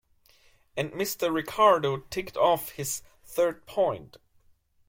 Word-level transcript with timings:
And 0.75 0.91
Mr. 0.93 1.31
Ricardo 1.31 1.97
ticked 1.97 2.35
off 2.35 2.71
his 2.71 3.03
third 3.23 3.67
point. 3.67 4.17